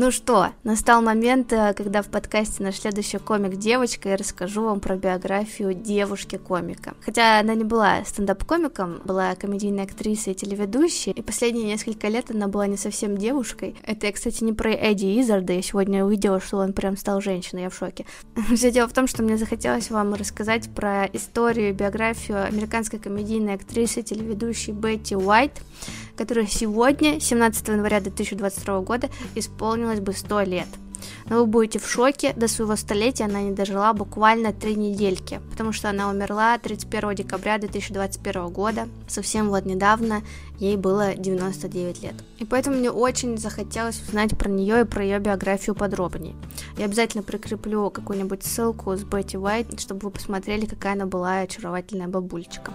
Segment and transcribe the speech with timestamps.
[0.00, 4.78] Ну что, настал момент, э, когда в подкасте наш следующий комик девочка, я расскажу вам
[4.78, 6.94] про биографию девушки-комика.
[7.00, 12.46] Хотя она не была стендап-комиком, была комедийной актрисой и телеведущей, и последние несколько лет она
[12.46, 13.74] была не совсем девушкой.
[13.82, 17.62] Это я, кстати, не про Эдди Изарда, я сегодня увидела, что он прям стал женщиной,
[17.62, 18.06] я в шоке.
[18.54, 24.02] Все дело в том, что мне захотелось вам рассказать про историю, биографию американской комедийной актрисы,
[24.02, 25.60] телеведущей Бетти Уайт,
[26.18, 30.66] которая сегодня, 17 января 2022 года, исполнилось бы 100 лет.
[31.28, 35.72] Но вы будете в шоке, до своего столетия она не дожила буквально три недельки, потому
[35.72, 40.22] что она умерла 31 декабря 2021 года, совсем вот недавно,
[40.58, 42.14] ей было 99 лет.
[42.38, 46.34] И поэтому мне очень захотелось узнать про нее и про ее биографию подробнее.
[46.76, 52.08] Я обязательно прикреплю какую-нибудь ссылку с Бетти Уайт, чтобы вы посмотрели, какая она была очаровательная
[52.08, 52.72] бабульчика.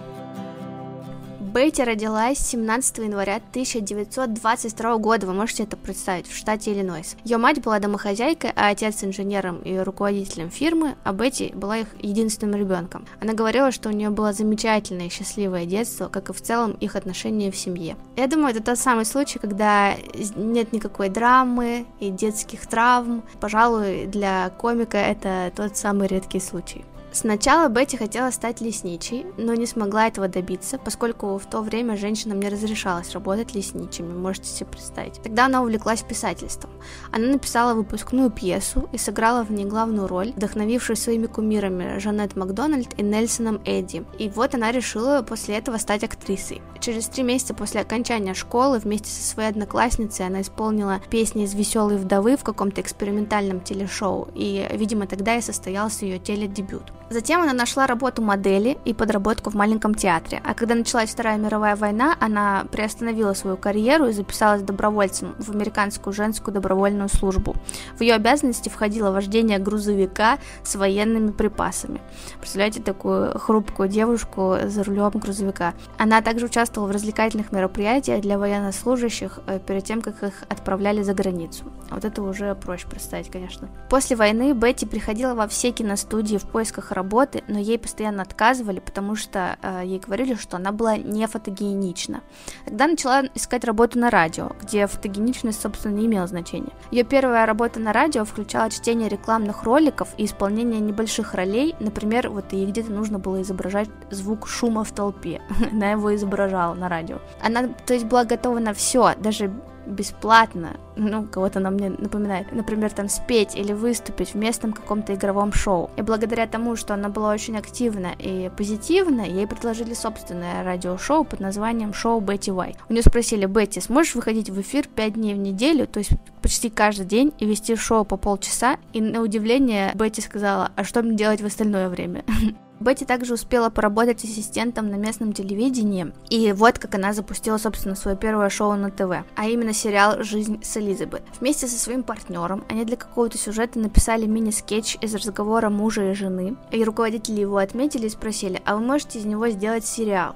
[1.54, 7.14] Бетти родилась 17 января 1922 года, вы можете это представить, в штате Иллинойс.
[7.22, 12.58] Ее мать была домохозяйкой, а отец инженером и руководителем фирмы, а Бетти была их единственным
[12.58, 13.06] ребенком.
[13.20, 16.96] Она говорила, что у нее было замечательное и счастливое детство, как и в целом их
[16.96, 17.96] отношения в семье.
[18.16, 19.94] Я думаю, это тот самый случай, когда
[20.34, 23.22] нет никакой драмы и детских травм.
[23.38, 26.84] Пожалуй, для комика это тот самый редкий случай.
[27.14, 32.40] Сначала Бетти хотела стать лесничей, но не смогла этого добиться, поскольку в то время женщинам
[32.40, 35.22] не разрешалось работать лесничими, можете себе представить.
[35.22, 36.72] Тогда она увлеклась писательством.
[37.12, 42.98] Она написала выпускную пьесу и сыграла в ней главную роль, вдохновившись своими кумирами Жанет Макдональд
[42.98, 44.04] и Нельсоном Эдди.
[44.18, 46.62] И вот она решила после этого стать актрисой.
[46.80, 51.96] Через три месяца после окончания школы вместе со своей одноклассницей она исполнила песни из «Веселой
[51.96, 56.92] вдовы» в каком-то экспериментальном телешоу, и, видимо, тогда и состоялся ее теледебют.
[57.14, 61.76] Затем она нашла работу модели и подработку в маленьком театре, а когда началась Вторая мировая
[61.76, 67.54] война, она приостановила свою карьеру и записалась добровольцем в американскую женскую добровольную службу.
[67.96, 72.00] В ее обязанности входило вождение грузовика с военными припасами.
[72.40, 75.74] Представляете такую хрупкую девушку за рулем грузовика.
[75.98, 81.14] Она также участвовала в развлекательных мероприятиях для военнослужащих э, перед тем, как их отправляли за
[81.14, 81.62] границу.
[81.90, 83.68] Вот это уже проще представить, конечно.
[83.88, 87.03] После войны Бетти приходила во все киностудии в поисках работы,
[87.48, 92.22] но ей постоянно отказывали, потому что э, ей говорили, что она была не фотогенична.
[92.64, 96.72] Тогда начала искать работу на радио, где фотогеничность, собственно, не имела значения.
[96.90, 102.52] Ее первая работа на радио включала чтение рекламных роликов и исполнение небольших ролей, например, вот
[102.52, 105.42] ей где-то нужно было изображать звук шума в толпе,
[105.72, 107.18] она его изображала на радио.
[107.40, 109.52] Она, то есть, была готова на все, даже
[109.86, 115.52] бесплатно, ну, кого-то она мне напоминает, например, там спеть или выступить в местном каком-то игровом
[115.52, 115.90] шоу.
[115.96, 121.40] И благодаря тому, что она была очень активна и позитивна, ей предложили собственное радиошоу под
[121.40, 122.76] названием «Шоу Бетти Уай».
[122.88, 126.12] У нее спросили, Бетти, сможешь выходить в эфир 5 дней в неделю, то есть
[126.42, 128.76] почти каждый день, и вести шоу по полчаса?
[128.92, 132.24] И на удивление Бетти сказала, а что мне делать в остальное время?
[132.80, 138.16] Бетти также успела поработать ассистентом на местном телевидении, и вот как она запустила, собственно, свое
[138.16, 141.22] первое шоу на ТВ, а именно сериал «Жизнь с Элизабет».
[141.40, 146.56] Вместе со своим партнером они для какого-то сюжета написали мини-скетч из разговора мужа и жены,
[146.72, 150.34] и руководители его отметили и спросили, а вы можете из него сделать сериал?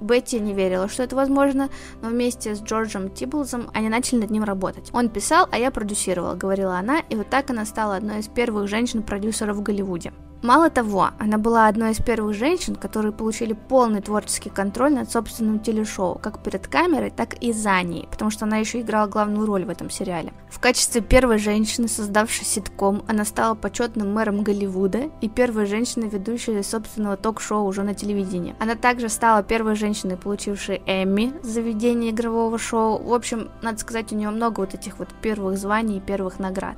[0.00, 1.68] Бетти не верила, что это возможно,
[2.00, 4.88] но вместе с Джорджем Тиблзом они начали над ним работать.
[4.92, 8.68] Он писал, а я продюсировала, говорила она, и вот так она стала одной из первых
[8.68, 10.12] женщин-продюсеров в Голливуде.
[10.42, 15.60] Мало того, она была одной из первых женщин, которые получили полный творческий контроль над собственным
[15.60, 19.66] телешоу, как перед камерой, так и за ней, потому что она еще играла главную роль
[19.66, 20.32] в этом сериале.
[20.48, 26.62] В качестве первой женщины, создавшей ситком, она стала почетным мэром Голливуда и первой женщиной, ведущей
[26.62, 28.56] собственного ток-шоу уже на телевидении.
[28.58, 33.02] Она также стала первой женщиной, получившей Эмми за ведение игрового шоу.
[33.02, 36.76] В общем, надо сказать, у нее много вот этих вот первых званий и первых наград.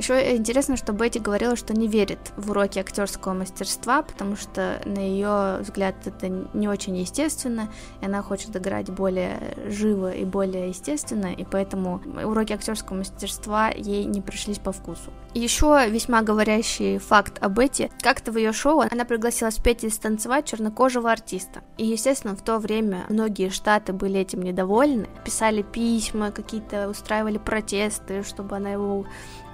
[0.00, 4.98] Еще интересно, что Бетти говорила, что не верит в уроки актерского мастерства, потому что на
[4.98, 7.68] ее взгляд это не очень естественно,
[8.00, 14.06] и она хочет играть более живо и более естественно, и поэтому уроки актерского мастерства ей
[14.06, 15.12] не пришлись по вкусу.
[15.34, 17.90] Еще весьма говорящий факт о Бетти.
[18.00, 21.60] Как-то в ее шоу она пригласила спеть и станцевать чернокожего артиста.
[21.76, 28.22] И, естественно, в то время многие штаты были этим недовольны, писали письма, какие-то устраивали протесты,
[28.22, 29.04] чтобы она его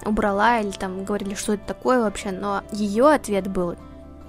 [0.05, 3.75] убрала или там говорили, что это такое вообще, но ее ответ был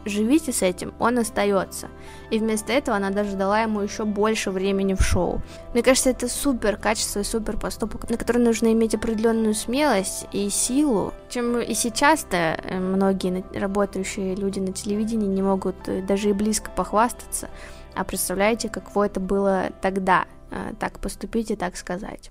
[0.08, 1.88] живите с этим, он остается.
[2.30, 5.40] И вместо этого она даже дала ему еще больше времени в шоу.
[5.72, 10.48] Мне кажется, это супер качество и супер поступок, на который нужно иметь определенную смелость и
[10.50, 16.32] силу, чем и сейчас-то э, многие работающие люди на телевидении не могут э, даже и
[16.32, 17.48] близко похвастаться.
[17.94, 22.30] А представляете, каково это было тогда, э, так поступить и так сказать.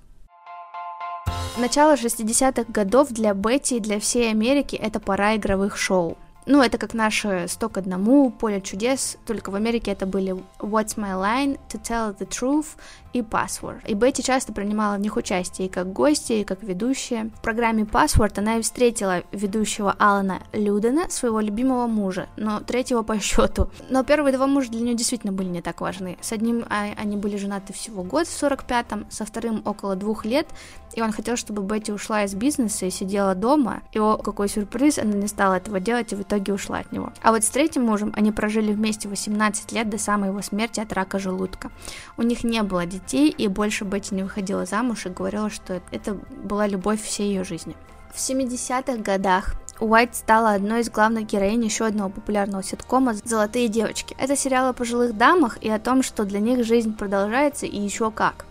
[1.59, 6.15] Начало 60-х годов для Бетти и для всей Америки это пора игровых шоу.
[6.45, 10.95] Ну, это как наши «Сто к одному», «Поле чудес», только в Америке это были «What's
[10.95, 12.77] my line», «To tell the truth»
[13.12, 13.86] и Password.
[13.86, 17.31] И Бетти часто принимала в них участие и как гостья, и как ведущая.
[17.36, 23.19] В программе Password она и встретила ведущего Алана Людена, своего любимого мужа, но третьего по
[23.19, 23.69] счету.
[23.89, 26.18] Но первые два мужа для нее действительно были не так важны.
[26.21, 30.48] С одним а, они были женаты всего год в 45-м, со вторым около двух лет,
[30.97, 33.83] и он хотел, чтобы Бетти ушла из бизнеса и сидела дома.
[33.91, 37.13] И о, какой сюрприз, она не стала этого делать и в итоге ушла от него.
[37.21, 40.91] А вот с третьим мужем они прожили вместе 18 лет до самой его смерти от
[40.94, 41.69] рака желудка.
[42.17, 46.15] У них не было детей, и больше Бетти не выходила замуж и говорила, что это
[46.15, 47.75] была любовь всей ее жизни.
[48.11, 54.15] В 70-х годах Уайт стала одной из главных героинь еще одного популярного ситкома «Золотые девочки».
[54.17, 58.09] Это сериал о пожилых дамах и о том, что для них жизнь продолжается и еще
[58.09, 58.47] как.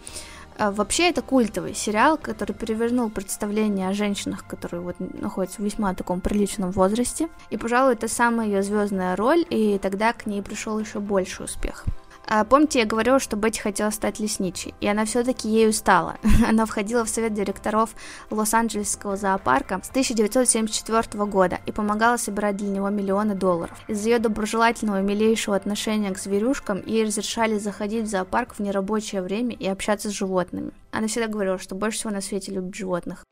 [0.58, 5.94] А, вообще это культовый сериал, который перевернул представление о женщинах, которые вот находятся в весьма
[5.94, 7.28] таком приличном возрасте.
[7.50, 11.84] И, пожалуй, это самая ее звездная роль, и тогда к ней пришел еще больше успех.
[12.28, 16.16] А, помните, я говорила, что Бетти хотела стать лесничей, и она все-таки ею стала.
[16.48, 17.90] она входила в совет директоров
[18.30, 23.78] Лос-Анджелесского зоопарка с 1974 года и помогала собирать для него миллионы долларов.
[23.86, 29.22] Из-за ее доброжелательного и милейшего отношения к зверюшкам ей разрешали заходить в зоопарк в нерабочее
[29.22, 30.72] время и общаться с животными.
[30.90, 33.24] Она всегда говорила, что больше всего на свете любит животных.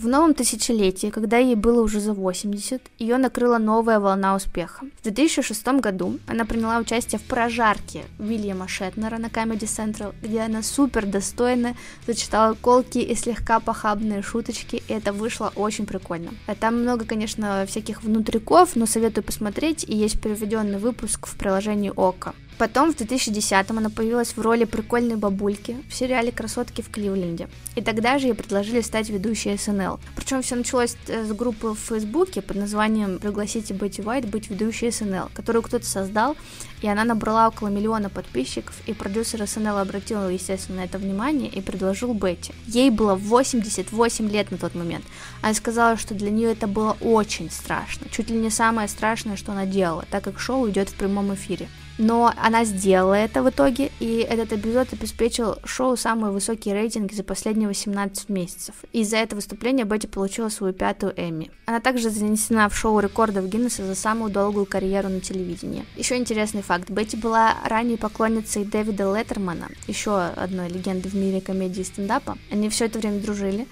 [0.00, 4.86] В новом тысячелетии, когда ей было уже за 80, ее накрыла новая волна успеха.
[4.98, 10.62] В 2006 году она приняла участие в прожарке Уильяма Шетнера на Comedy Central, где она
[10.62, 11.76] супер достойно
[12.06, 16.30] зачитала колки и слегка похабные шуточки, и это вышло очень прикольно.
[16.46, 21.92] А там много, конечно, всяких внутриков, но советую посмотреть, и есть переведенный выпуск в приложении
[21.94, 22.34] ОКО.
[22.60, 27.48] Потом в 2010-м она появилась в роли прикольной бабульки в сериале «Красотки в Кливленде».
[27.74, 29.98] И тогда же ей предложили стать ведущей СНЛ.
[30.14, 34.90] Причем все началось э, с группы в Фейсбуке под названием «Пригласите Бетти Уайт быть ведущей
[34.90, 36.36] СНЛ», которую кто-то создал,
[36.82, 41.62] и она набрала около миллиона подписчиков, и продюсер СНЛ обратил, естественно, на это внимание и
[41.62, 42.52] предложил Бетти.
[42.66, 45.06] Ей было 88 лет на тот момент.
[45.40, 49.52] Она сказала, что для нее это было очень страшно, чуть ли не самое страшное, что
[49.52, 51.66] она делала, так как шоу идет в прямом эфире
[52.00, 57.22] но она сделала это в итоге, и этот эпизод обеспечил шоу самые высокие рейтинги за
[57.22, 58.74] последние 18 месяцев.
[58.92, 61.50] И за это выступление Бетти получила свою пятую Эмми.
[61.66, 65.84] Она также занесена в шоу рекордов Гиннесса за самую долгую карьеру на телевидении.
[65.94, 66.88] Еще интересный факт.
[66.90, 72.38] Бетти была ранее поклонницей Дэвида Леттермана, еще одной легенды в мире комедии и стендапа.
[72.50, 73.66] Они все это время дружили.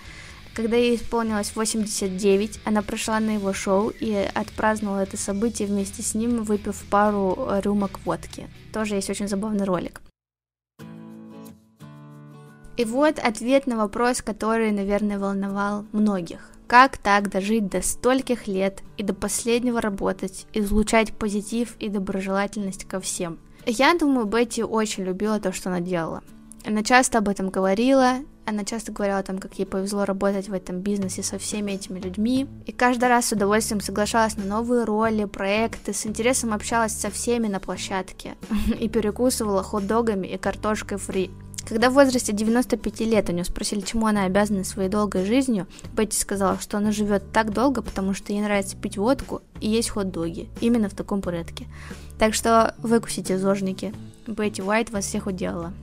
[0.59, 6.17] Когда ей исполнилось 89, она пришла на его шоу и отпраздновала это событие вместе с
[6.17, 8.49] ним, выпив пару рюмок водки.
[8.73, 10.01] Тоже есть очень забавный ролик.
[12.77, 16.51] И вот ответ на вопрос, который, наверное, волновал многих.
[16.67, 22.99] Как так дожить до стольких лет и до последнего работать, излучать позитив и доброжелательность ко
[22.99, 23.39] всем?
[23.65, 26.25] Я думаю, Бетти очень любила то, что она делала.
[26.67, 28.17] Она часто об этом говорила,
[28.49, 32.01] она часто говорила о том, как ей повезло работать в этом бизнесе со всеми этими
[32.01, 32.47] людьми.
[32.67, 37.47] И каждый раз с удовольствием соглашалась на новые роли, проекты, с интересом общалась со всеми
[37.49, 38.37] на площадке
[38.81, 41.31] и перекусывала хот-догами и картошкой фри.
[41.69, 46.19] Когда в возрасте 95 лет у нее спросили, чему она обязана своей долгой жизнью, Бетти
[46.19, 50.49] сказала, что она живет так долго, потому что ей нравится пить водку и есть хот-доги.
[50.63, 51.67] Именно в таком порядке.
[52.19, 53.93] Так что выкусите, зожники.
[54.27, 55.75] Бетти Уайт вас всех уделала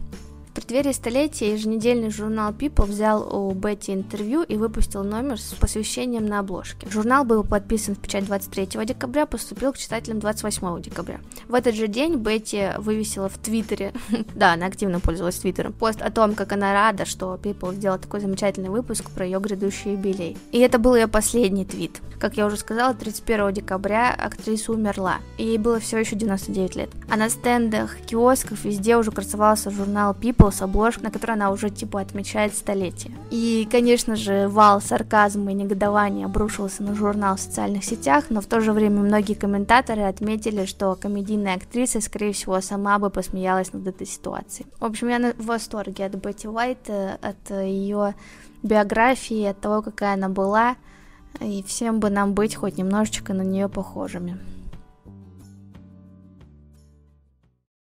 [0.55, 6.39] преддверии столетия еженедельный журнал People взял у Бетти интервью и выпустил номер с посвящением на
[6.39, 6.88] обложке.
[6.89, 11.19] Журнал был подписан в печать 23 декабря, поступил к читателям 28 декабря.
[11.50, 13.93] В этот же день Бетти вывесила в Твиттере,
[14.35, 18.21] да, она активно пользовалась Твиттером, пост о том, как она рада, что People сделал такой
[18.21, 20.38] замечательный выпуск про ее грядущий юбилей.
[20.53, 22.00] И это был ее последний твит.
[22.17, 26.89] Как я уже сказала, 31 декабря актриса умерла, ей было все еще 99 лет.
[27.09, 31.69] А на стендах, киосках везде уже красовался журнал People, с обложкой, на которой она уже
[31.69, 33.13] типа отмечает столетие.
[33.31, 38.45] И, конечно же, вал сарказма и негодования обрушился на журнал в социальных сетях, но в
[38.45, 43.87] то же время многие комментаторы отметили, что комедийная актриса, скорее всего, сама бы посмеялась над
[43.87, 44.67] этой ситуацией.
[44.79, 48.15] В общем, я в восторге от Бетти Уайт, э, от ее
[48.63, 50.75] биографии, от того, какая она была,
[51.39, 54.37] и всем бы нам быть хоть немножечко на нее похожими.